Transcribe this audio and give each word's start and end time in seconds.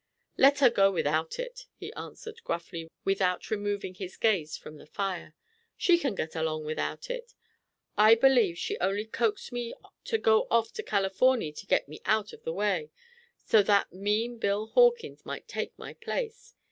"Let 0.35 0.61
her 0.61 0.71
go 0.71 0.89
without 0.91 1.37
it," 1.37 1.67
he 1.75 1.93
answered, 1.93 2.43
gruffly, 2.43 2.89
without 3.05 3.51
removing 3.51 3.93
his 3.93 4.17
gaze 4.17 4.57
from 4.57 4.77
the 4.77 4.87
fire. 4.87 5.35
"She 5.77 5.99
can 5.99 6.15
get 6.15 6.35
along 6.35 6.65
without 6.65 7.11
it. 7.11 7.35
I 7.99 8.15
believe 8.15 8.57
she 8.57 8.79
only 8.79 9.05
coaxed 9.05 9.51
me 9.51 9.75
to 10.05 10.17
go 10.17 10.47
off 10.49 10.73
to 10.73 10.81
Californy 10.81 11.51
to 11.51 11.67
get 11.67 11.87
me 11.87 12.01
out 12.05 12.33
of 12.33 12.41
the 12.41 12.51
way, 12.51 12.89
so 13.45 13.61
that 13.61 13.93
mean 13.93 14.39
Bill 14.39 14.65
Hawkins 14.73 15.23
might 15.23 15.47
take 15.47 15.77
my 15.77 15.93
place. 15.93 16.55